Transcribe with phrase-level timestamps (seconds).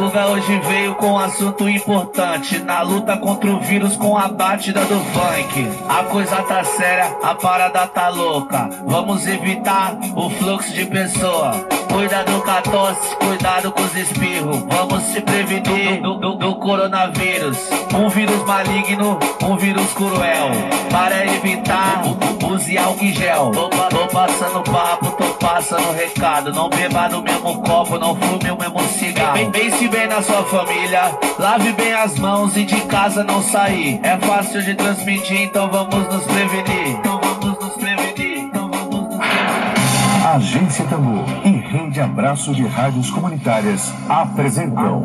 [0.00, 2.58] Guga hoje veio com um assunto importante.
[2.58, 5.68] Na luta contra o vírus com a batida do funk.
[5.86, 8.70] A coisa tá séria, a parada tá louca.
[8.86, 11.79] Vamos evitar o fluxo de pessoa.
[11.92, 14.64] Cuidado com a tosse, cuidado com os espirros.
[14.68, 17.58] Vamos se prevenir do, do, do coronavírus.
[17.94, 20.50] Um vírus maligno, um vírus cruel.
[20.90, 22.02] Para evitar,
[22.44, 23.50] use álcool em gel.
[23.52, 26.52] Tô, tô passando papo, tô passando recado.
[26.52, 29.50] Não beba no mesmo copo, não fume o mesmo cigarro.
[29.50, 34.00] Pense bem na sua família, lave bem as mãos e de casa não sair.
[34.02, 36.98] É fácil de transmitir, então vamos nos prevenir.
[36.98, 38.38] Então vamos nos prevenir.
[38.38, 40.26] Então vamos nos prevenir.
[40.34, 41.24] Agência Tambor
[41.70, 45.04] Rede Abraço de Rádios Comunitárias apresentam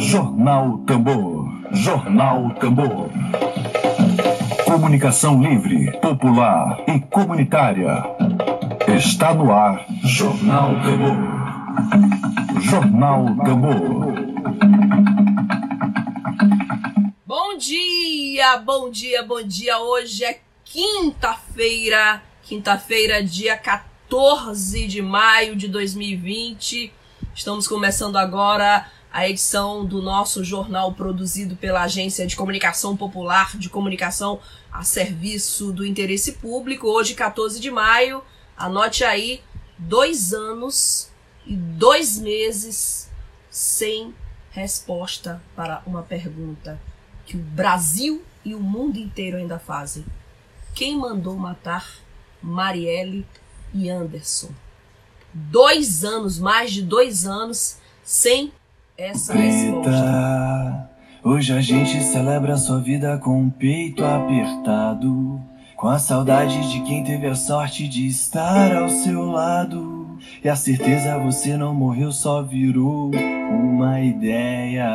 [0.00, 1.46] Jornal Tambor.
[1.70, 3.08] Jornal Tambor.
[4.64, 8.02] Comunicação livre, popular e comunitária.
[8.98, 12.60] Está no ar Jornal Tambor.
[12.62, 14.12] Jornal Tambor.
[17.24, 19.78] Bom dia, bom dia, bom dia.
[19.78, 23.95] Hoje é quinta-feira, quinta-feira, dia 14
[24.86, 26.92] de maio de 2020.
[27.34, 33.68] Estamos começando agora a edição do nosso jornal produzido pela Agência de Comunicação Popular, de
[33.68, 34.38] comunicação
[34.72, 36.86] a serviço do interesse público.
[36.86, 38.22] Hoje, 14 de maio,
[38.56, 39.42] anote aí,
[39.76, 41.10] dois anos
[41.44, 43.10] e dois meses
[43.50, 44.14] sem
[44.52, 46.80] resposta para uma pergunta
[47.26, 50.06] que o Brasil e o mundo inteiro ainda fazem.
[50.74, 51.92] Quem mandou matar
[52.40, 53.26] Marielle
[53.74, 54.48] e Anderson?
[55.32, 58.52] Dois anos, mais de dois anos, sem
[58.96, 59.90] essa resposta.
[59.90, 60.90] Preta,
[61.22, 65.40] hoje a gente celebra sua vida com o peito apertado.
[65.76, 70.18] Com a saudade de quem teve a sorte de estar ao seu lado.
[70.42, 73.10] E a certeza você não morreu, só virou
[73.50, 74.88] uma ideia.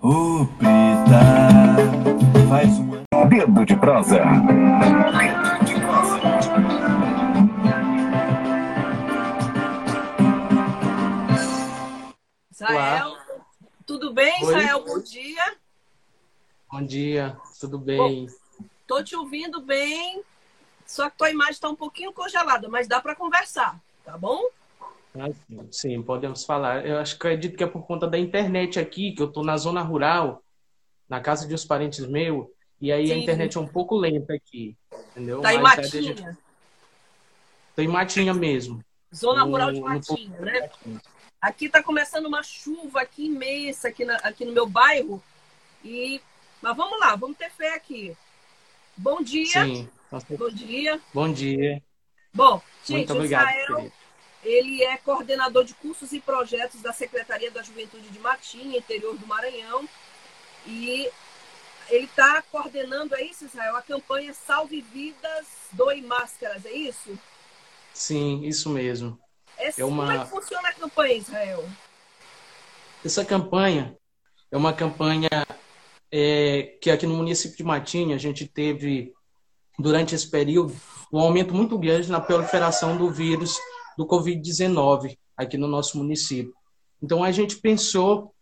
[0.00, 1.76] Ô preta,
[2.48, 3.00] faz uma.
[3.28, 4.22] Dedo de prosa.
[12.60, 13.16] Israel,
[13.86, 14.48] tudo bem, Oi.
[14.48, 14.84] Israel?
[14.84, 15.56] Bom dia.
[16.70, 18.26] Bom dia, tudo bem?
[18.86, 20.22] Tô te ouvindo bem,
[20.86, 24.42] só que tua imagem está um pouquinho congelada, mas dá para conversar, tá bom?
[25.14, 26.84] Ah, sim, sim, podemos falar.
[26.86, 29.56] Eu acho que acredito que é por conta da internet aqui, que eu tô na
[29.56, 30.44] zona rural,
[31.08, 32.46] na casa de uns parentes meus,
[32.78, 33.22] e aí a Sim.
[33.22, 34.76] internet é um pouco lenta aqui,
[35.12, 35.40] entendeu?
[35.40, 36.38] Tá em Mas a gente- Matinha,
[37.74, 38.84] Tô em Matinha mesmo.
[39.14, 40.70] zona no- rural de no Matinha, né?
[41.40, 45.22] Aqui tá começando uma chuva aqui imensa aqui, na- aqui no meu bairro.
[45.84, 46.20] E
[46.62, 48.14] mas vamos lá, vamos ter fé aqui.
[48.96, 49.64] Bom dia.
[49.64, 49.88] Sim.
[50.36, 51.00] Bom dia.
[51.14, 51.82] Bom dia.
[52.34, 53.92] Bom, gente, Muito o obrigado, Israel, querido.
[54.44, 59.26] ele é coordenador de cursos e projetos da Secretaria da Juventude de Matinha, interior do
[59.26, 59.88] Maranhão.
[60.66, 61.10] E
[61.88, 67.18] ele está coordenando, é isso, Israel, a campanha Salve Vidas, Doe Máscaras, é isso?
[67.92, 69.16] Sim, isso mesmo.
[69.60, 71.64] É, É uma- Como é que funciona a campanha, Israel?
[73.04, 73.96] Essa campanha
[74.50, 75.28] é uma campanha
[76.12, 79.12] é, que aqui no município de Matinha a gente teve,
[79.78, 80.74] durante esse período,
[81.12, 83.56] um aumento muito grande na proliferação do vírus
[83.96, 86.52] do Covid-19 aqui no nosso município.
[87.02, 88.34] Então a gente pensou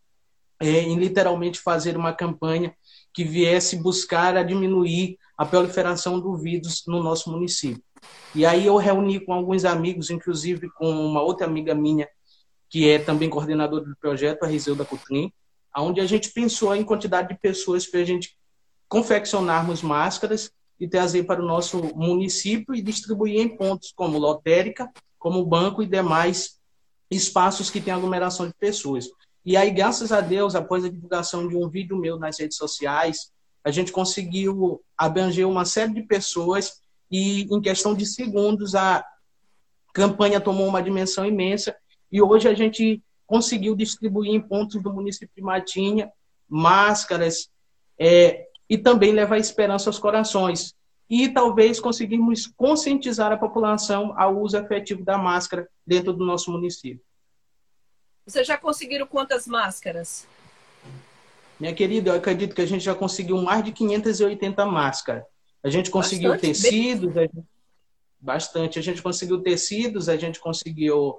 [0.61, 2.75] é, em literalmente fazer uma campanha
[3.13, 7.83] que viesse buscar a diminuir a proliferação do vírus no nosso município.
[8.35, 12.09] E aí eu reuni com alguns amigos, inclusive com uma outra amiga minha,
[12.69, 15.33] que é também coordenadora do projeto, a Rizeuda Coutrin,
[15.77, 18.37] onde a gente pensou em quantidade de pessoas para a gente
[18.89, 25.45] confeccionarmos máscaras e trazer para o nosso município e distribuir em pontos como lotérica, como
[25.45, 26.59] banco e demais
[27.11, 29.09] espaços que têm aglomeração de pessoas.
[29.45, 33.31] E aí, graças a Deus, após a divulgação de um vídeo meu nas redes sociais,
[33.65, 39.05] a gente conseguiu abranger uma série de pessoas e, em questão de segundos, a
[39.93, 41.75] campanha tomou uma dimensão imensa
[42.11, 46.11] e hoje a gente conseguiu distribuir em pontos do município de Matinha
[46.49, 47.51] máscaras
[47.99, 50.75] é, e também levar esperança aos corações.
[51.11, 57.03] E talvez conseguimos conscientizar a população ao uso efetivo da máscara dentro do nosso município.
[58.29, 60.27] Vocês já conseguiram quantas máscaras?
[61.59, 65.25] Minha querida, eu acredito que a gente já conseguiu mais de 580 máscaras.
[65.65, 67.45] A gente conseguiu Bastante, tecidos, a gente-
[68.21, 68.79] bastante.
[68.79, 71.17] A gente conseguiu tecidos, a gente conseguiu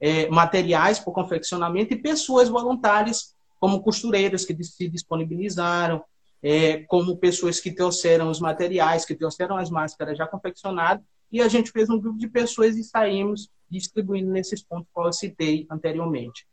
[0.00, 6.02] é, materiais para confeccionamento e pessoas voluntárias, como costureiras que se disponibilizaram,
[6.42, 11.48] é, como pessoas que trouxeram os materiais, que trouxeram as máscaras já confeccionadas e a
[11.48, 16.46] gente fez um grupo de pessoas e saímos distribuindo nesses pontos que eu citei anteriormente.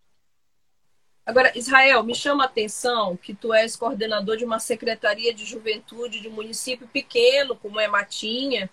[1.26, 6.20] Agora, Israel, me chama a atenção que tu és coordenador de uma secretaria de juventude
[6.20, 8.70] de um município pequeno, como é Matinha,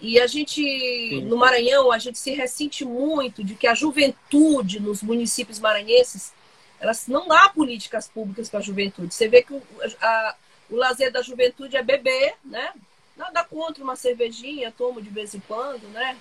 [0.00, 1.24] e a gente, Sim.
[1.24, 6.32] no Maranhão, a gente se ressente muito de que a juventude nos municípios maranhenses,
[6.78, 9.14] elas não há políticas públicas para a juventude.
[9.14, 9.62] Você vê que o,
[10.00, 10.36] a,
[10.70, 12.72] o lazer da juventude é beber, né?
[13.14, 16.16] Nada contra uma cervejinha, tomo de vez em quando, né?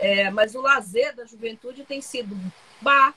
[0.00, 2.34] É, mas o lazer da juventude tem sido
[2.80, 3.14] bar,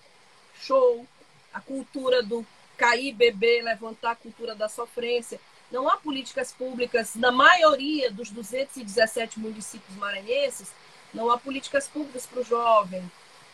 [0.53, 1.07] show,
[1.53, 2.45] a cultura do
[2.77, 5.39] cair, beber, levantar a cultura da sofrência.
[5.71, 10.73] Não há políticas públicas, na maioria dos 217 municípios maranhenses,
[11.13, 13.09] não há políticas públicas para o jovem.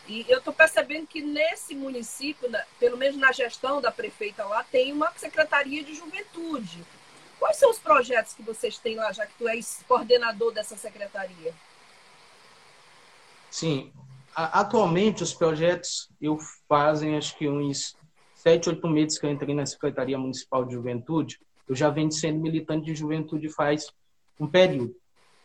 [0.08, 2.50] E eu estou percebendo que nesse município,
[2.80, 6.84] pelo menos na gestão da prefeita lá, tem uma secretaria de juventude.
[7.38, 11.54] Quais são os projetos que vocês têm lá, já que tu és coordenador dessa secretaria?
[13.50, 13.92] Sim,
[14.34, 16.38] atualmente os projetos eu
[16.68, 17.96] fazem acho que uns
[18.34, 21.38] sete, oito meses que eu entrei na Secretaria Municipal de Juventude,
[21.68, 23.92] eu já venho sendo militante de juventude faz
[24.38, 24.94] um período.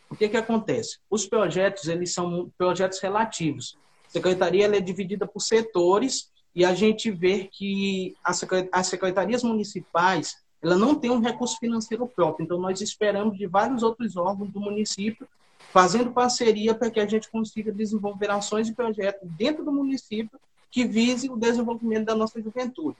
[0.08, 0.98] O que que acontece?
[1.10, 3.76] Os projetos, eles são projetos relativos.
[4.06, 10.76] A secretaria é dividida por setores e a gente vê que as secretarias municipais, ela
[10.76, 12.44] não tem um recurso financeiro próprio.
[12.44, 15.28] Então, nós esperamos de vários outros órgãos do município
[15.76, 20.40] fazendo parceria para que a gente consiga desenvolver ações e projetos dentro do município
[20.70, 22.96] que vise o desenvolvimento da nossa juventude.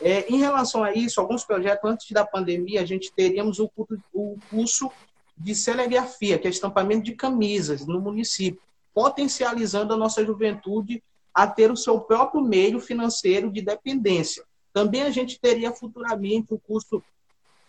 [0.00, 3.68] É, em relação a isso, alguns projetos, antes da pandemia, a gente teríamos o,
[4.48, 4.88] curso
[5.36, 8.62] de serigrafia, que é estampamento de camisas no município,
[8.94, 11.02] potencializando a nossa juventude
[11.34, 14.44] a ter o seu próprio meio financeiro de dependência.
[14.72, 17.02] Também a gente teria futuramente o curso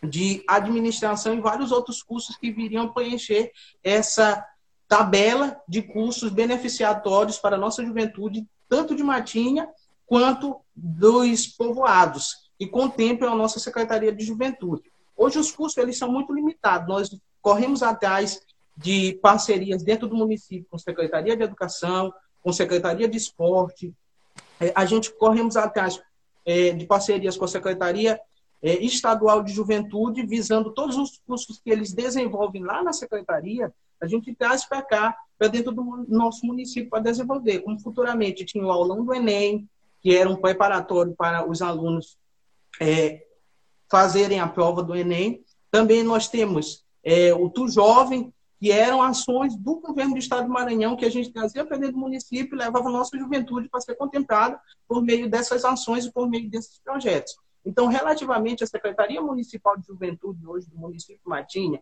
[0.04, 3.52] de administração e vários outros cursos que viriam preencher
[3.84, 4.46] essa
[4.88, 9.68] tabela de cursos beneficiatórios para a nossa juventude, tanto de Matinha
[10.06, 14.92] quanto dos povoados, e contemplam a nossa Secretaria de Juventude.
[15.16, 16.88] Hoje os cursos eles são muito limitados.
[16.88, 18.42] Nós corremos atrás
[18.76, 23.94] de parcerias dentro do município com Secretaria de Educação, com Secretaria de Esporte.
[24.60, 26.02] É, a gente corremos atrás
[26.46, 28.22] é, de parcerias com a Secretaria é,
[28.64, 34.34] estadual de juventude, visando todos os cursos que eles desenvolvem lá na secretaria, a gente
[34.34, 37.60] traz para cá, para dentro do nosso município, para desenvolver.
[37.60, 39.68] Como futuramente tinha o aulão do Enem,
[40.02, 42.18] que era um preparatório para os alunos
[42.80, 43.26] é,
[43.90, 45.44] fazerem a prova do Enem.
[45.70, 50.54] Também nós temos é, o Tu Jovem, que eram ações do governo do estado do
[50.54, 53.82] Maranhão que a gente trazia para dentro do município e levava a nossa juventude para
[53.82, 57.36] ser contemplada por meio dessas ações e por meio desses projetos.
[57.66, 61.82] Então, relativamente à Secretaria Municipal de Juventude hoje do município de Matinha,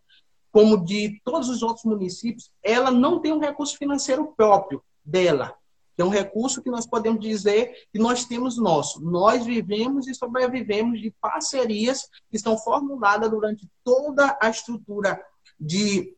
[0.52, 5.56] como de todos os outros municípios, ela não tem um recurso financeiro próprio dela.
[5.98, 9.02] É um recurso que nós podemos dizer que nós temos nosso.
[9.02, 15.24] Nós vivemos e sobrevivemos de parcerias que estão formuladas durante toda a estrutura
[15.60, 16.16] de,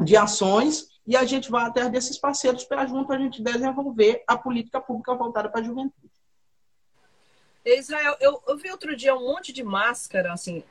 [0.00, 4.38] de ações e a gente vai atrás desses parceiros para junto a gente desenvolver a
[4.38, 6.13] política pública voltada para a juventude.
[7.64, 10.62] Israel, eu, eu vi outro dia um monte de máscara, assim,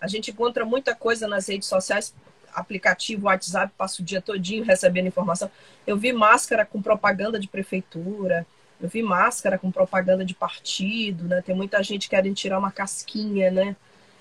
[0.00, 2.14] a gente encontra muita coisa nas redes sociais,
[2.52, 5.50] aplicativo, WhatsApp, passa o dia todinho recebendo informação.
[5.86, 8.46] Eu vi máscara com propaganda de prefeitura,
[8.80, 11.42] eu vi máscara com propaganda de partido, né?
[11.42, 13.76] Tem muita gente querendo tirar uma casquinha, né?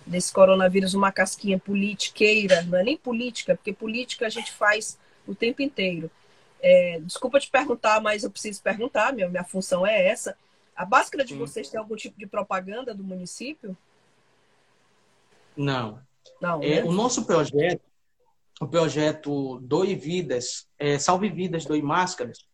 [0.05, 4.97] Desse coronavírus, uma casquinha politiqueira, não é nem política, porque política a gente faz
[5.27, 6.09] o tempo inteiro.
[6.59, 10.35] É, desculpa te perguntar, mas eu preciso perguntar, minha, minha função é essa.
[10.77, 11.39] A máscara de Sim.
[11.39, 13.75] vocês tem algum tipo de propaganda do município?
[15.55, 15.99] Não.
[16.39, 16.83] Não é, né?
[16.83, 17.81] O nosso projeto,
[18.61, 22.45] o projeto Doe Vidas, é, Salve Vidas, Doe Máscaras,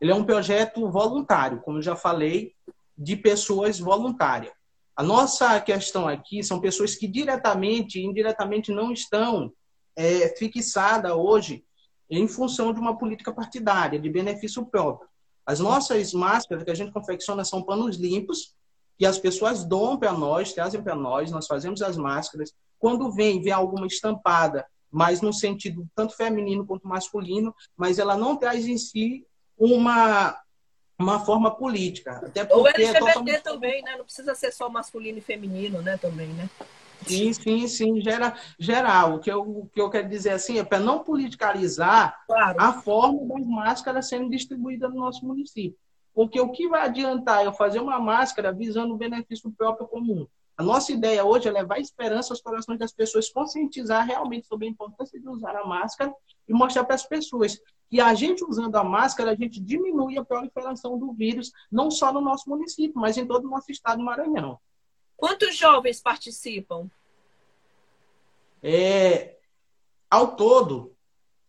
[0.00, 2.54] ele é um projeto voluntário, como eu já falei,
[2.96, 4.52] de pessoas voluntárias.
[4.94, 9.52] A nossa questão aqui são pessoas que diretamente e indiretamente não estão
[9.96, 11.64] é, fixadas hoje
[12.08, 15.08] em função de uma política partidária, de benefício próprio.
[15.44, 18.54] As nossas máscaras que a gente confecciona são panos limpos,
[18.98, 22.54] que as pessoas doam para nós, trazem para nós, nós fazemos as máscaras.
[22.78, 28.36] Quando vem, vem alguma estampada, mas no sentido tanto feminino quanto masculino, mas ela não
[28.36, 29.26] traz em si
[29.58, 30.38] uma
[30.98, 32.12] uma forma política.
[32.12, 33.42] Até porque Ou LGBT é totalmente...
[33.42, 33.96] também, né?
[33.96, 35.96] Não precisa ser só masculino e feminino, né?
[35.96, 36.48] Também, né?
[37.06, 39.14] Sim, sim, sim, gera, geral.
[39.14, 42.60] O que eu, o que eu quero dizer assim é para não politicalizar claro.
[42.60, 45.78] a forma das máscaras sendo distribuídas no nosso município.
[46.14, 50.26] Porque o que vai adiantar eu fazer uma máscara visando o benefício próprio comum?
[50.56, 54.70] A nossa ideia hoje é levar esperança aos corações das pessoas, conscientizar realmente sobre a
[54.70, 56.12] importância de usar a máscara
[56.46, 60.24] e mostrar para as pessoas que a gente usando a máscara, a gente diminui a
[60.24, 64.04] proliferação do vírus, não só no nosso município, mas em todo o nosso estado do
[64.04, 64.58] Maranhão.
[65.22, 66.90] Quantos jovens participam?
[68.62, 69.36] É,
[70.10, 70.96] ao todo,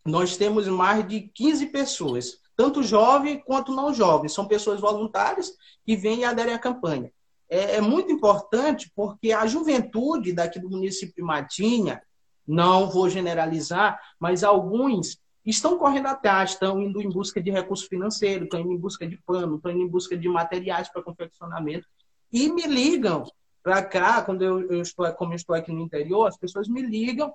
[0.06, 4.30] nós temos mais de 15 pessoas, tanto jovem quanto não jovem.
[4.30, 7.12] São pessoas voluntárias que vêm e aderem à campanha
[7.54, 12.02] é, é muito importante porque a juventude daqui do município de Matinha,
[12.48, 18.46] não vou generalizar, mas alguns estão correndo atrás, estão indo em busca de recurso financeiro,
[18.46, 21.88] estão indo em busca de pano, estão indo em busca de materiais para confeccionamento
[22.32, 23.24] e me ligam
[23.64, 26.82] para cá, quando eu, eu, estou, como eu estou aqui no interior, as pessoas me
[26.82, 27.34] ligam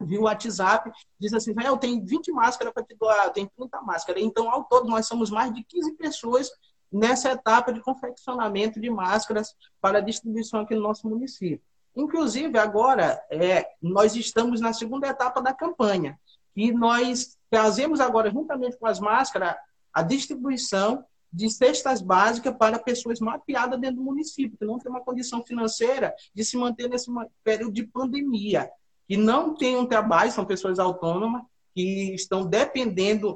[0.00, 4.22] via WhatsApp, dizem assim, eu tenho 20 máscaras para te doar, eu tenho 30 máscaras.
[4.22, 6.50] Então, ao todo, nós somos mais de 15 pessoas
[6.90, 11.60] nessa etapa de confeccionamento de máscaras para distribuição aqui no nosso município.
[11.96, 16.18] Inclusive, agora, é, nós estamos na segunda etapa da campanha,
[16.56, 19.56] e nós trazemos agora, juntamente com as máscaras,
[19.92, 21.04] a distribuição
[21.34, 26.14] de cestas básicas para pessoas mapeadas dentro do município, que não tem uma condição financeira
[26.32, 27.10] de se manter nesse
[27.42, 28.70] período de pandemia,
[29.08, 31.42] que não tem um trabalho, são pessoas autônomas,
[31.74, 33.34] que estão dependendo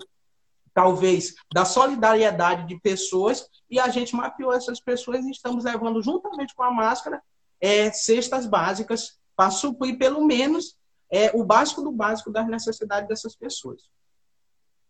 [0.73, 6.55] talvez, da solidariedade de pessoas, e a gente mapeou essas pessoas e estamos levando, juntamente
[6.55, 7.21] com a máscara,
[7.61, 10.77] é, cestas básicas para suprir, pelo menos,
[11.11, 13.91] é, o básico do básico das necessidades dessas pessoas.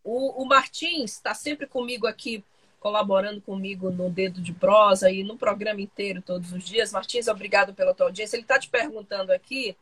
[0.04, 2.44] O, o Martins está sempre comigo aqui,
[2.80, 6.92] colaborando comigo no Dedo de Prosa e no programa inteiro, todos os dias.
[6.92, 8.36] Martins, obrigado pela tua audiência.
[8.36, 9.76] Ele está te perguntando aqui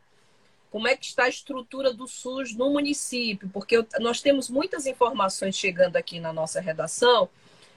[0.71, 5.55] como é que está a estrutura do SUS no município, porque nós temos muitas informações
[5.55, 7.29] chegando aqui na nossa redação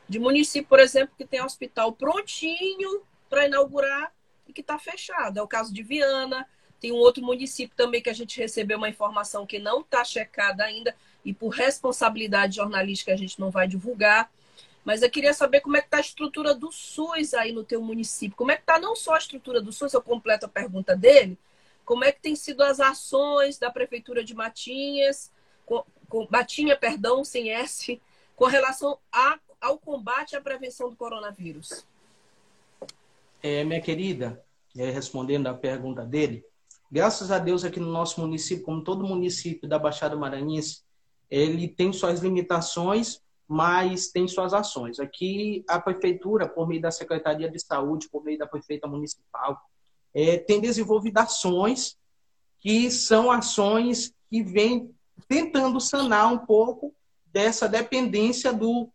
[0.08, 4.12] de município, por exemplo, que tem hospital prontinho para inaugurar
[4.48, 5.38] e que está fechado.
[5.38, 6.44] É o caso de Viana,
[6.80, 10.64] tem um outro município também que a gente recebeu uma informação que não está checada
[10.64, 14.28] ainda e por responsabilidade jornalística a gente não vai divulgar.
[14.84, 17.82] Mas eu queria saber como é que está a estrutura do SUS aí no teu
[17.82, 18.36] município.
[18.36, 21.38] Como é que está não só a estrutura do SUS, eu completo a pergunta dele,
[21.84, 25.30] como é que tem sido as ações da Prefeitura de Matinhas,
[25.66, 28.00] com, com, Matinha, perdão, sem S,
[28.36, 31.84] com relação a, ao combate à prevenção do coronavírus?
[33.42, 34.40] É, minha querida,
[34.76, 36.44] é, respondendo à pergunta dele,
[36.90, 40.82] graças a Deus aqui no nosso município, como todo município da Baixada Maranhense,
[41.30, 43.20] ele tem suas limitações,
[43.50, 45.00] mas tem suas ações.
[45.00, 49.60] Aqui a prefeitura, por meio da Secretaria de Saúde, por meio da prefeita municipal,
[50.14, 51.98] é, tem desenvolvido ações
[52.60, 54.94] que são ações que vêm
[55.26, 56.94] tentando sanar um pouco
[57.26, 58.88] dessa dependência do,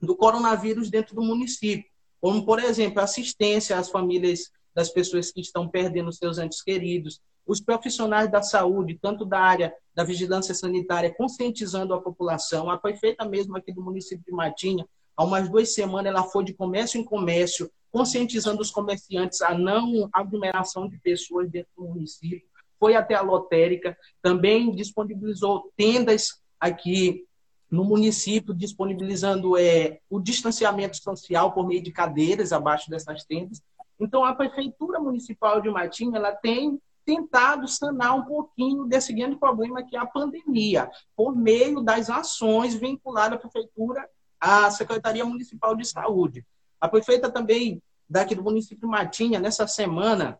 [0.00, 1.88] do coronavírus dentro do município.
[2.20, 7.60] Como, por exemplo, assistência às famílias das pessoas que estão perdendo seus entes queridos, os
[7.60, 12.70] profissionais da saúde, tanto da área da vigilância sanitária, conscientizando a população.
[12.70, 14.86] A prefeita mesmo aqui do município de Matinha,
[15.16, 20.08] há umas duas semanas, ela foi de comércio em comércio, conscientizando os comerciantes a não
[20.12, 22.42] aglomeração de pessoas dentro do município.
[22.78, 27.24] Foi até a lotérica, também disponibilizou tendas aqui
[27.70, 33.62] no município, disponibilizando é, o distanciamento social por meio de cadeiras abaixo dessas tendas.
[33.98, 39.82] Então, a Prefeitura Municipal de Matinha ela tem tentado sanar um pouquinho desse grande problema
[39.82, 44.08] que é a pandemia, por meio das ações vinculadas à Prefeitura
[44.40, 46.44] à Secretaria Municipal de Saúde.
[46.80, 50.38] A prefeita também daqui do município de Matinha, nessa semana,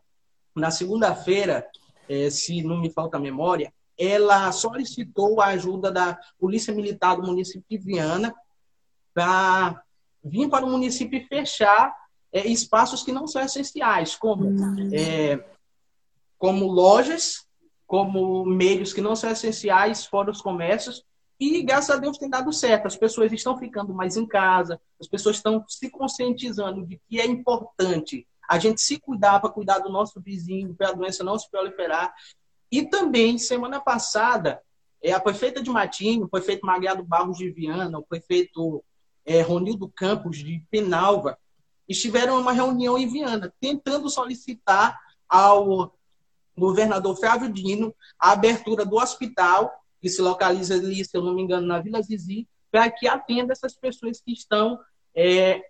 [0.55, 1.67] na segunda-feira,
[2.07, 7.23] é, se não me falta a memória, ela solicitou a ajuda da Polícia Militar do
[7.23, 8.35] município de Viana
[9.13, 9.81] para
[10.23, 11.95] vir para o município e fechar
[12.31, 14.49] é, espaços que não são essenciais, como,
[14.93, 15.43] é,
[16.37, 17.45] como lojas,
[17.85, 21.03] como meios que não são essenciais, fora os comércios,
[21.39, 22.87] e graças a Deus tem dado certo.
[22.87, 27.25] As pessoas estão ficando mais em casa, as pessoas estão se conscientizando de que é
[27.25, 31.49] importante a gente se cuidar para cuidar do nosso vizinho, para a doença não se
[31.49, 32.13] proliferar.
[32.71, 34.61] E também, semana passada,
[35.01, 38.83] é, a prefeita de Matinho, o prefeito Magado Barros de Viana, o prefeito
[39.25, 41.37] é, Ronildo Campos de Penalva,
[41.87, 45.94] estiveram em uma reunião em Viana, tentando solicitar ao
[46.57, 49.71] governador Flávio Dino a abertura do hospital
[50.01, 53.53] que se localiza ali, se eu não me engano, na Vila Zizi, para que atenda
[53.53, 54.79] essas pessoas que estão
[55.15, 55.61] é,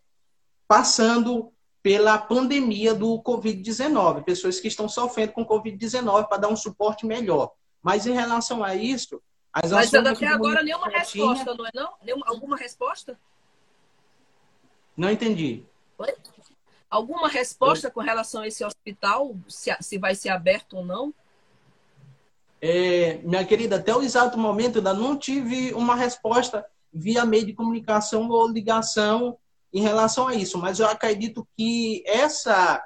[0.67, 1.51] passando
[1.81, 7.51] pela pandemia do Covid-19, pessoas que estão sofrendo com Covid-19 para dar um suporte melhor.
[7.81, 9.21] Mas em relação a isso,
[9.53, 11.93] as Mas até agora nenhuma resposta, não é não?
[12.03, 13.17] Nenhuma, alguma resposta?
[14.97, 15.63] Não entendi.
[15.99, 16.13] Oi?
[16.95, 21.13] Alguma resposta com relação a esse hospital, se, se vai ser aberto ou não?
[22.61, 27.51] É, minha querida, até o exato momento ainda não tive uma resposta via meio de
[27.51, 29.37] comunicação ou ligação
[29.73, 32.81] em relação a isso, mas eu acredito que essa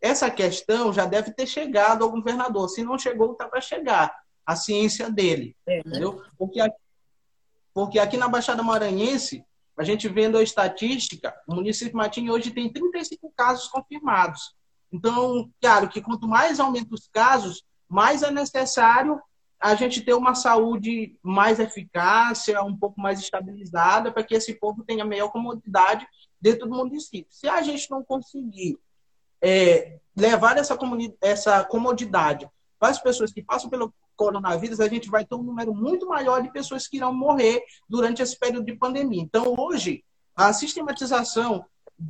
[0.00, 2.70] essa questão já deve ter chegado ao governador.
[2.70, 4.12] Se não chegou, está para chegar.
[4.46, 5.54] A ciência dele.
[5.66, 5.82] É, né?
[5.86, 6.22] entendeu?
[6.38, 6.76] Porque aqui,
[7.74, 9.44] porque aqui na Baixada Maranhense,
[9.78, 14.54] a gente vendo a estatística, o município de Matinho hoje tem 35 casos confirmados.
[14.92, 19.20] Então, claro que quanto mais aumenta os casos, mais é necessário
[19.58, 24.82] a gente ter uma saúde mais eficácia, um pouco mais estabilizada, para que esse povo
[24.84, 26.06] tenha melhor comodidade
[26.40, 27.28] dentro do município.
[27.30, 28.76] Se a gente não conseguir
[29.40, 30.76] é, levar essa,
[31.20, 32.48] essa comodidade
[32.78, 36.40] para as pessoas que passam pelo coronavírus, a gente vai ter um número muito maior
[36.40, 39.20] de pessoas que irão morrer durante esse período de pandemia.
[39.20, 40.04] Então, hoje,
[40.36, 41.64] a sistematização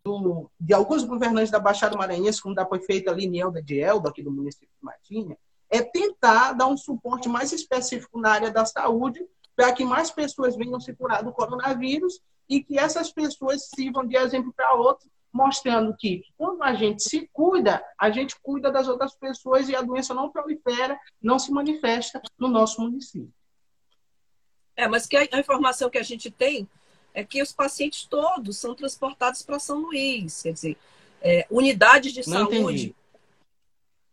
[0.05, 4.31] do, de alguns governantes da Baixada Maranhense, como da prefeita Linielda de Eldo, aqui do
[4.31, 5.39] município de Matinha,
[5.71, 9.27] é tentar dar um suporte mais específico na área da saúde
[9.57, 14.17] para que mais pessoas venham se curar do coronavírus e que essas pessoas sirvam de
[14.17, 19.15] exemplo para outros, mostrando que quando a gente se cuida, a gente cuida das outras
[19.15, 23.33] pessoas e a doença não prolifera, não se manifesta no nosso município.
[24.77, 26.69] É, mas que a informação que a gente tem
[27.15, 30.77] é que os pacientes todos são transportados para São Luís, quer dizer,
[31.21, 32.95] é, unidades de não saúde entendi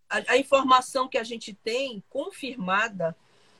[0.09, 3.15] a, a informação que a gente tem confirmada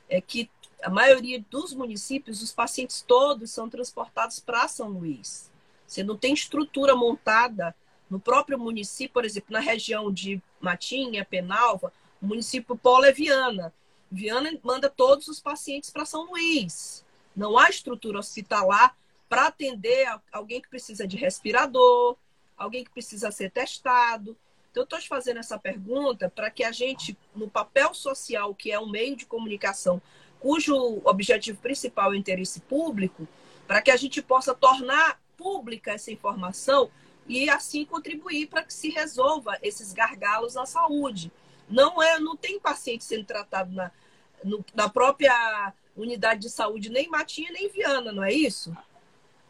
[0.08, 0.50] é que
[0.82, 5.49] a maioria dos municípios, os pacientes todos são transportados para São Luís.
[5.90, 7.74] Você não tem estrutura montada
[8.08, 11.92] no próprio município, por exemplo, na região de Matinha, Penalva,
[12.22, 13.74] o município Polo é Viana.
[14.08, 17.04] Viana manda todos os pacientes para São Luís.
[17.34, 18.96] Não há estrutura hospitalar
[19.28, 22.16] para atender alguém que precisa de respirador,
[22.56, 24.36] alguém que precisa ser testado.
[24.70, 28.70] Então, eu estou te fazendo essa pergunta para que a gente, no papel social, que
[28.70, 30.00] é um meio de comunicação
[30.38, 33.26] cujo objetivo principal é o interesse público,
[33.66, 36.90] para que a gente possa tornar pública essa informação
[37.26, 41.32] e assim contribuir para que se resolva esses gargalos na saúde.
[41.66, 43.90] Não é, não tem paciente sendo tratado na,
[44.44, 48.76] no, na própria unidade de saúde nem Matinha nem Viana, não é isso?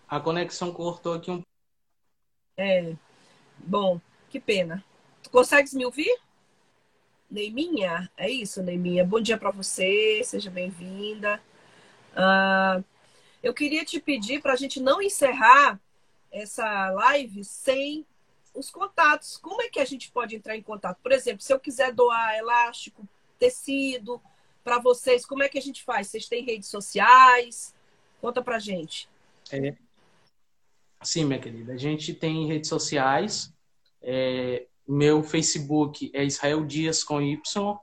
[0.09, 1.43] A conexão cortou aqui um.
[2.57, 2.95] É.
[3.59, 4.85] Bom, que pena.
[5.23, 6.17] Tu consegues me ouvir?
[7.29, 8.11] Neiminha?
[8.17, 9.05] É isso, Neiminha.
[9.05, 11.41] Bom dia para você, seja bem-vinda.
[12.13, 12.85] Uh,
[13.43, 15.81] eu queria te pedir para a gente não encerrar
[16.31, 18.07] essa live sem
[18.55, 19.37] os contatos.
[19.37, 20.99] Como é que a gente pode entrar em contato?
[21.03, 24.21] Por exemplo, se eu quiser doar elástico, tecido
[24.63, 26.09] para vocês, como é que a gente faz?
[26.09, 27.75] Vocês têm redes sociais?
[28.21, 29.09] Conta para gente.
[29.51, 29.75] É.
[31.03, 31.73] Sim, minha querida.
[31.73, 33.53] A gente tem redes sociais.
[34.03, 37.79] É, meu Facebook é Israel Dias com Y.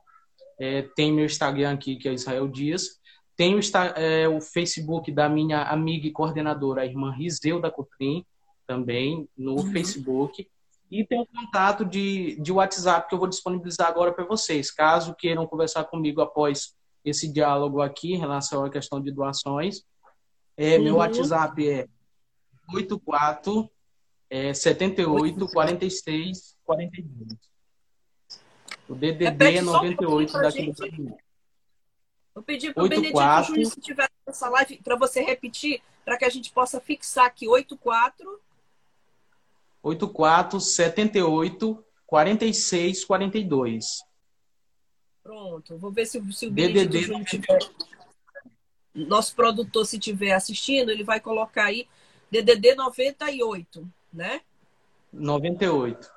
[0.59, 2.96] É, tem meu Instagram aqui, que é Israel Dias.
[3.37, 3.59] Tem o,
[3.95, 8.25] é, o, Facebook da minha amiga e coordenadora, a irmã Rizeuda Cotrim,
[8.65, 9.71] também no uhum.
[9.71, 10.49] Facebook.
[10.89, 14.71] E tem o contato de, de WhatsApp que eu vou disponibilizar agora para vocês.
[14.71, 19.83] Caso queiram conversar comigo após esse diálogo aqui em relação à questão de doações,
[20.57, 20.83] é, uhum.
[20.83, 21.87] meu WhatsApp é
[22.73, 23.69] 84
[24.29, 27.37] é, 78 46 42.
[28.89, 31.17] O DDD é 98 daqui do Brasil.
[32.37, 36.23] Vou pedir para o Benedito Júnior, se tiver essa live, para você repetir, para que
[36.23, 37.47] a gente possa fixar aqui.
[37.47, 38.39] 84.
[39.81, 44.03] 84 78 46 42.
[45.23, 45.79] Pronto.
[45.79, 47.59] Vou ver se, se o Benedito DDD Júnior tiver.
[48.93, 51.87] Nosso produtor, se estiver assistindo, ele vai colocar aí
[52.29, 54.41] DDD 98, né?
[55.11, 56.07] 98.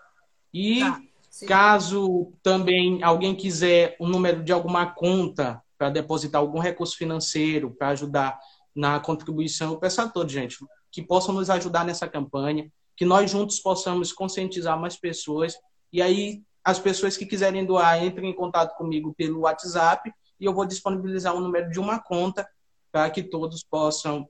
[0.53, 1.03] E tá,
[1.49, 7.89] caso também alguém quiser o número de alguma conta para depositar algum recurso financeiro para
[7.89, 8.39] ajudar
[8.75, 10.59] na contribuição, eu peço a todos, gente,
[10.93, 15.55] que possam nos ajudar nessa campanha, que nós juntos possamos conscientizar mais pessoas.
[15.91, 20.53] E aí, as pessoas que quiserem doar, entrem em contato comigo pelo WhatsApp e eu
[20.53, 22.47] vou disponibilizar o número de uma conta
[22.93, 24.29] para que todos possam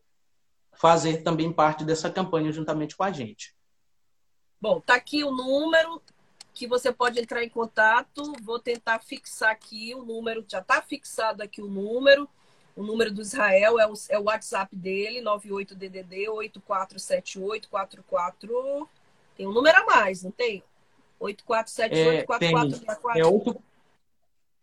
[0.74, 3.56] fazer também parte dessa campanha juntamente com a gente.
[4.60, 6.00] Bom, tá aqui o número
[6.60, 8.34] que você pode entrar em contato.
[8.42, 12.28] Vou tentar fixar aqui o número, já está fixado aqui o número.
[12.76, 18.86] O número do Israel é o, é o WhatsApp dele, 98DDD 847844.
[19.38, 20.62] Tem um número a mais, não tem?
[21.18, 23.14] 84784464.
[23.14, 23.62] É, é, 8,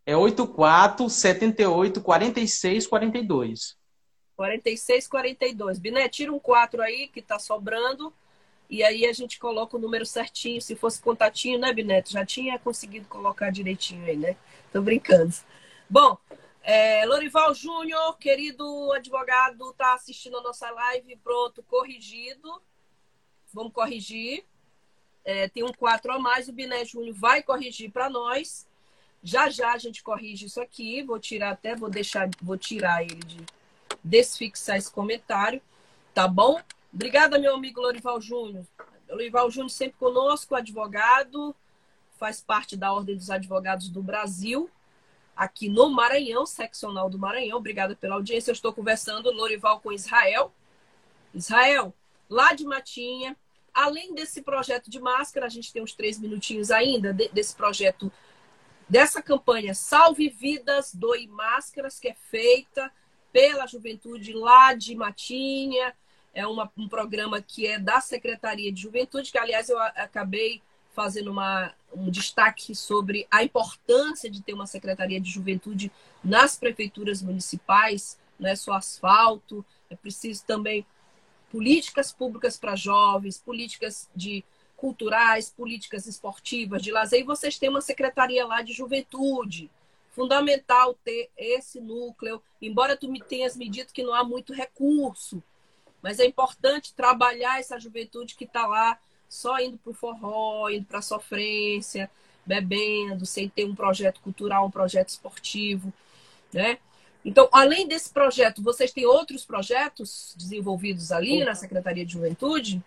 [0.06, 3.76] é 84 78 46 42.
[4.36, 5.80] 46 42.
[5.80, 8.14] Biné, tira um 4 aí que tá sobrando.
[8.70, 10.62] E aí a gente coloca o número certinho.
[10.62, 12.12] Se fosse contatinho, né, Bineto?
[12.12, 14.36] Já tinha conseguido colocar direitinho aí, né?
[14.72, 15.34] Tô brincando.
[15.90, 16.18] Bom,
[16.62, 21.16] é, Lorival Júnior, querido advogado, tá assistindo a nossa live.
[21.24, 22.62] Pronto, corrigido.
[23.54, 24.44] Vamos corrigir.
[25.24, 26.50] É, tem um 4 a mais.
[26.50, 28.68] O Biné Júnior vai corrigir para nós.
[29.24, 31.02] Já já a gente corrige isso aqui.
[31.04, 33.46] Vou tirar até, vou deixar, vou tirar ele de
[34.04, 35.62] desfixar esse comentário.
[36.14, 36.62] Tá bom?
[36.98, 38.66] Obrigada, meu amigo Lorival Júnior.
[39.08, 41.56] Lorival Júnior sempre conosco, advogado,
[42.18, 44.68] faz parte da Ordem dos Advogados do Brasil,
[45.36, 47.60] aqui no Maranhão, seccional do Maranhão.
[47.60, 48.50] Obrigada pela audiência.
[48.50, 50.52] Eu estou conversando, Lorival, com Israel.
[51.36, 51.94] Israel,
[52.28, 53.38] lá de Matinha.
[53.72, 58.12] Além desse projeto de máscara, a gente tem uns três minutinhos ainda desse projeto,
[58.90, 62.92] dessa campanha Salve Vidas, Doe Máscaras, que é feita
[63.32, 65.94] pela juventude lá de Matinha
[66.38, 70.62] é uma, um programa que é da Secretaria de Juventude, que, aliás, eu acabei
[70.94, 75.92] fazendo uma, um destaque sobre a importância de ter uma Secretaria de Juventude
[76.24, 80.86] nas prefeituras municipais, não é só asfalto, é preciso também
[81.52, 84.46] políticas públicas para jovens, políticas de
[84.76, 89.72] culturais, políticas esportivas, de lazer, e vocês têm uma secretaria lá de juventude.
[90.12, 95.42] Fundamental ter esse núcleo, embora tu me tenhas me dito que não há muito recurso,
[96.08, 100.86] mas é importante trabalhar essa juventude que está lá só indo para o forró, indo
[100.86, 102.10] para a sofrência,
[102.46, 105.92] bebendo, sem ter um projeto cultural, um projeto esportivo,
[106.54, 106.78] né?
[107.26, 112.82] Então, além desse projeto, vocês têm outros projetos desenvolvidos ali na Secretaria de Juventude?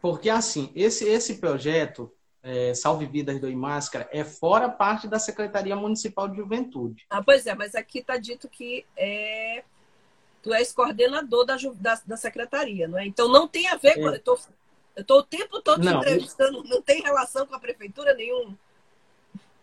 [0.00, 2.10] Porque, assim, esse, esse projeto,
[2.42, 7.04] é, Salve Vidas do Máscara, é fora parte da Secretaria Municipal de Juventude.
[7.10, 9.62] Ah, pois é, mas aqui está dito que é
[10.42, 13.06] tu és coordenador da, da, da secretaria, não é?
[13.06, 14.08] Então não tem a ver com.
[14.08, 14.20] É.
[14.96, 18.56] Eu estou o tempo todo não, entrevistando, não tem relação com a prefeitura nenhum.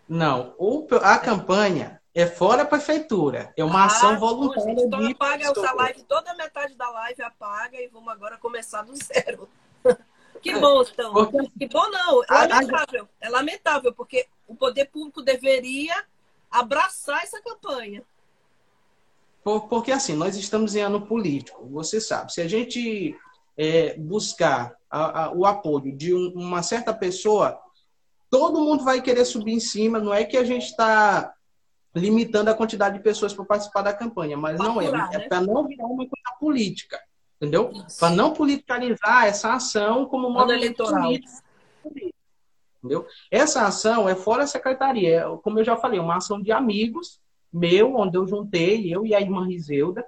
[0.08, 4.74] Não, o, a campanha é fora a prefeitura, é uma ah, ação voluntária.
[4.74, 8.84] Bom, então apaga essa live, toda a metade da live apaga e vamos agora começar
[8.84, 9.50] do zero.
[10.42, 11.12] que é, bom, então.
[11.12, 11.50] Porque...
[11.60, 13.10] Que bom não, é lamentável.
[13.20, 16.06] É lamentável, porque o poder público deveria
[16.50, 18.04] abraçar essa campanha.
[19.45, 22.34] Porque assim, nós estamos em ano político, você sabe.
[22.34, 23.15] Se a gente
[23.55, 27.62] é, buscar a, a, o apoio de um, uma certa pessoa,
[28.27, 29.99] todo mundo vai querer subir em cima.
[29.99, 31.31] Não é que a gente está
[31.93, 34.88] limitando a quantidade de pessoas para participar da campanha, mas não é.
[34.88, 35.19] É né?
[35.29, 36.99] para não virar uma coisa política,
[37.39, 37.71] entendeu?
[37.99, 41.13] Para não politicalizar essa ação como modo eleitoral.
[42.79, 43.05] Entendeu?
[43.29, 47.23] Essa ação é fora a secretaria, é, como eu já falei, uma ação de amigos
[47.56, 50.06] meu, onde eu juntei, eu e a irmã Riseuda,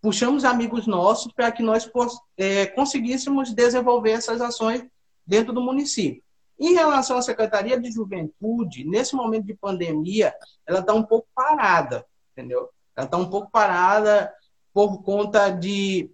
[0.00, 1.90] puxamos amigos nossos para que nós
[2.36, 4.86] é, conseguíssemos desenvolver essas ações
[5.26, 6.22] dentro do município.
[6.58, 10.34] Em relação à Secretaria de Juventude, nesse momento de pandemia,
[10.66, 12.68] ela está um pouco parada, entendeu?
[12.94, 14.32] Ela está um pouco parada
[14.72, 16.10] por conta de,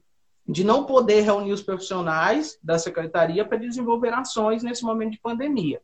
[0.47, 5.81] de não poder reunir os profissionais da Secretaria para desenvolver ações nesse momento de pandemia.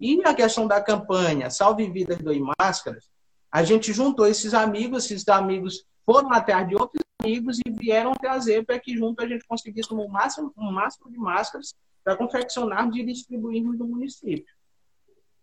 [0.00, 3.13] E a questão da campanha Salve Vidas Doe Máscaras,
[3.54, 8.66] a gente juntou esses amigos, esses amigos foram atrás de outros amigos e vieram trazer
[8.66, 13.04] para que junto a gente conseguisse um máximo, um máximo de máscaras para confeccionar e
[13.04, 14.52] distribuirmos no município.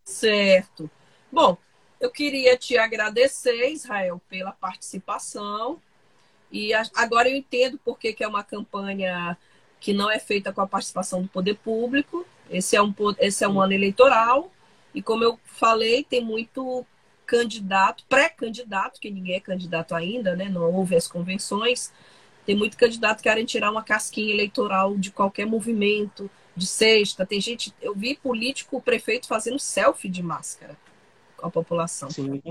[0.04, 0.92] Certo.
[1.32, 1.58] Bom,
[2.02, 5.82] eu queria te agradecer, Israel, pela participação.
[6.52, 9.38] E agora eu entendo por que, que é uma campanha
[9.80, 12.26] que não é feita com a participação do poder público.
[12.50, 14.52] Esse é um, esse é um ano eleitoral.
[14.94, 16.86] E como eu falei, tem muito
[17.32, 20.50] candidato, pré-candidato, que ninguém é candidato ainda, né?
[20.50, 21.94] Não houve as convenções.
[22.46, 27.26] Tem muito candidato que querem tirar uma casquinha eleitoral de qualquer movimento, de sexta.
[27.26, 30.78] Tem gente, eu vi político, prefeito fazendo selfie de máscara
[31.38, 32.10] com a população.
[32.10, 32.44] Sim,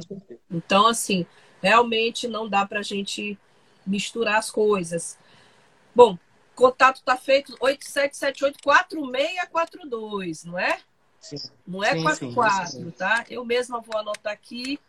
[0.50, 1.26] então, assim,
[1.60, 3.38] realmente não dá para a gente
[3.86, 5.18] misturar as coisas.
[5.94, 6.16] Bom,
[6.54, 10.78] contato está feito 87784642, não é?
[11.20, 11.36] Sim.
[11.66, 13.24] Não é 44, tá?
[13.28, 14.80] Eu mesma vou anotar aqui.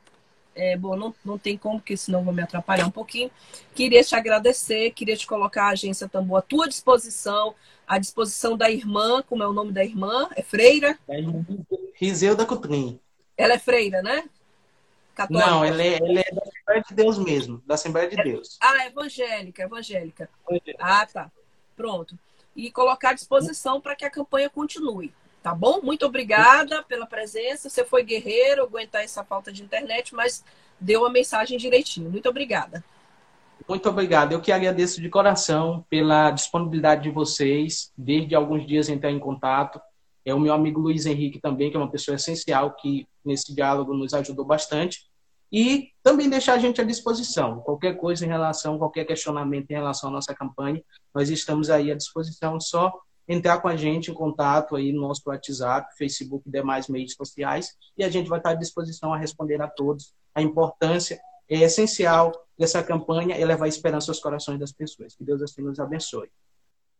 [0.54, 3.32] É, bom, não, não tem como, porque senão vou me atrapalhar um pouquinho.
[3.74, 7.56] Queria te agradecer, queria te colocar a agência Tambor à tua disposição,
[7.88, 10.30] à disposição da irmã, como é o nome da irmã?
[10.36, 10.98] É Freira?
[11.08, 11.20] É
[11.94, 13.00] Riseuda Cutrim.
[13.38, 14.26] Ela é Freira, né?
[15.16, 15.50] Católica.
[15.50, 18.58] Não, ela é, ela é da Assembleia de Deus mesmo, da Assembleia de Deus.
[18.62, 20.30] Ah, evangélica, evangélica.
[20.48, 20.84] evangélica.
[20.84, 21.32] Ah, tá.
[21.76, 22.18] Pronto.
[22.56, 25.14] E colocar à disposição para que a campanha continue.
[25.42, 25.82] Tá bom?
[25.82, 27.70] Muito obrigada pela presença.
[27.70, 30.44] Você foi guerreiro, aguentar essa falta de internet, mas
[30.80, 32.12] deu a mensagem direitinho.
[32.12, 32.84] Muito obrigada.
[33.68, 34.34] Muito obrigado.
[34.34, 39.82] Eu que agradeço de coração pela disponibilidade de vocês, desde alguns dias entrar em contato.
[40.24, 43.94] É o meu amigo Luiz Henrique também, que é uma pessoa essencial, que nesse diálogo
[43.94, 45.10] nos ajudou bastante.
[45.52, 47.60] E também deixar a gente à disposição.
[47.62, 50.82] Qualquer coisa em relação, qualquer questionamento em relação à nossa campanha,
[51.14, 52.60] nós estamos aí à disposição.
[52.60, 52.94] Só
[53.28, 57.76] entrar com a gente em contato aí no nosso WhatsApp, Facebook e demais meios sociais,
[57.98, 60.14] e a gente vai estar à disposição a responder a todos.
[60.34, 65.16] A importância é essencial dessa campanha é levar esperança aos corações das pessoas.
[65.16, 66.30] Que Deus assim nos abençoe.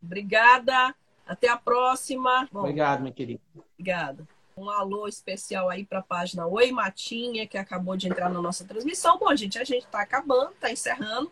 [0.02, 0.94] Obrigada.
[1.26, 2.50] Até a próxima.
[2.52, 3.40] Bom, Obrigado, minha querida.
[3.74, 4.28] Obrigada.
[4.58, 8.66] Um alô especial aí para a página Oi Matinha, que acabou de entrar na nossa
[8.66, 9.18] transmissão.
[9.18, 11.32] Bom, gente, a gente está acabando, está encerrando.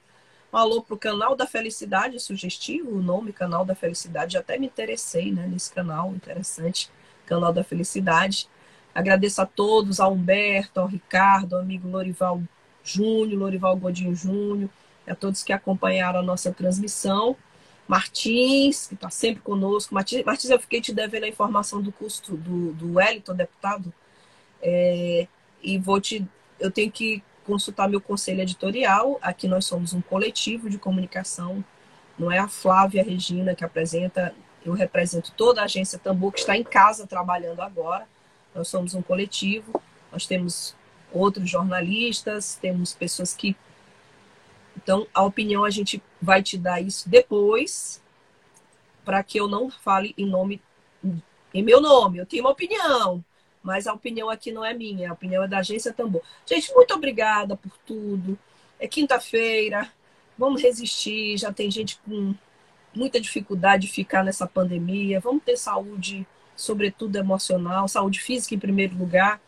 [0.51, 4.33] Um alô para o Canal da Felicidade, sugestivo o nome Canal da Felicidade.
[4.33, 6.89] Já até me interessei né, nesse canal, interessante.
[7.27, 8.49] Canal da Felicidade.
[8.93, 12.41] Agradeço a todos, ao Humberto, ao Ricardo, ao amigo Lorival
[12.83, 14.71] Júnior, Lorival Godinho Júnior,
[15.07, 17.35] a todos que acompanharam a nossa transmissão.
[17.87, 19.93] Martins, que está sempre conosco.
[19.93, 23.93] Martins, Martins, eu fiquei te devendo a informação do custo do, do Wellington, deputado.
[24.61, 25.27] É,
[25.61, 26.27] e vou te.
[26.59, 29.17] Eu tenho que consultar meu conselho editorial.
[29.21, 31.63] Aqui nós somos um coletivo de comunicação,
[32.17, 34.33] não é a Flávia Regina que apresenta,
[34.65, 38.07] eu represento toda a agência Tambor que está em casa trabalhando agora.
[38.53, 40.75] Nós somos um coletivo, nós temos
[41.11, 43.55] outros jornalistas, temos pessoas que.
[44.75, 48.01] Então, a opinião a gente vai te dar isso depois,
[49.03, 50.61] para que eu não fale em nome,
[51.53, 52.17] em meu nome.
[52.17, 53.23] Eu tenho uma opinião,
[53.61, 56.21] mas a opinião aqui não é minha, a opinião é da agência Tambor.
[56.45, 58.37] Gente, muito obrigada por tudo.
[58.79, 59.91] É quinta-feira,
[60.37, 61.37] vamos resistir.
[61.37, 62.33] Já tem gente com
[62.95, 65.19] muita dificuldade de ficar nessa pandemia.
[65.19, 69.41] Vamos ter saúde, sobretudo emocional, saúde física em primeiro lugar.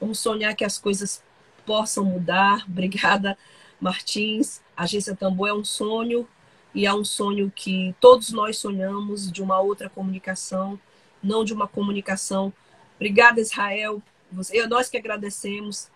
[0.00, 1.22] Vamos sonhar que as coisas
[1.64, 2.64] possam mudar.
[2.68, 3.38] Obrigada,
[3.80, 4.60] Martins.
[4.76, 6.26] A agência Tambor é um sonho
[6.74, 10.80] e é um sonho que todos nós sonhamos de uma outra comunicação,
[11.22, 12.52] não de uma comunicação
[13.02, 14.00] Obrigada, Israel.
[14.30, 15.90] Você, nós que agradecemos.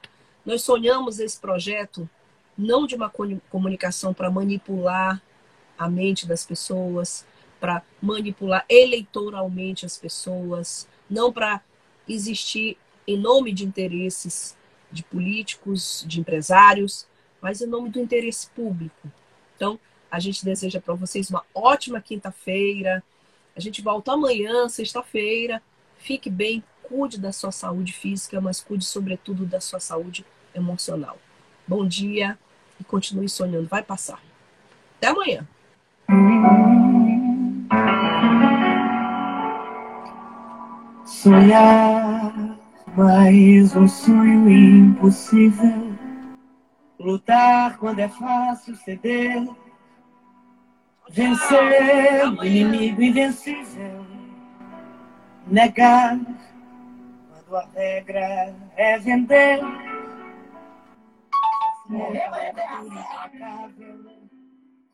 [0.44, 2.10] Nós sonhamos esse projeto
[2.58, 3.08] não de uma
[3.48, 5.22] comunicação para manipular
[5.78, 7.24] a mente das pessoas,
[7.60, 11.62] para manipular eleitoralmente as pessoas, não para
[12.08, 14.56] existir em nome de interesses
[14.90, 17.06] de políticos, de empresários,
[17.40, 19.12] mas em nome do interesse público.
[19.54, 19.78] Então,
[20.10, 23.00] a gente deseja para vocês uma ótima quinta-feira.
[23.54, 25.62] A gente volta amanhã, sexta-feira.
[25.98, 31.18] Fique bem, cuide da sua saúde física, mas cuide sobretudo da sua saúde emocional.
[31.66, 32.38] Bom dia
[32.80, 34.20] e continue sonhando, vai passar.
[34.98, 35.46] Até amanhã.
[41.04, 42.56] Sonhar
[42.96, 45.94] mais um sonho impossível.
[46.98, 49.46] Lutar quando é fácil ceder.
[51.10, 54.04] Vencer o inimigo invencível.
[55.46, 56.18] Negar
[57.48, 59.60] quando a regra é vender.
[61.90, 62.28] É